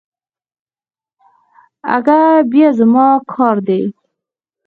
اگه 1.95 2.21
بيا 2.51 2.69
زما 2.79 3.07
کار 3.33 3.57
دی. 3.67 3.81